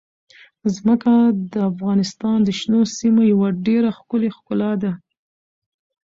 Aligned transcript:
ځمکه 0.75 1.11
د 1.53 1.55
افغانستان 1.71 2.37
د 2.43 2.49
شنو 2.59 2.81
سیمو 2.97 3.21
یوه 3.31 3.47
ډېره 3.65 3.89
ښکلې 3.97 4.29
ښکلا 4.35 4.71
ده. 4.81 4.91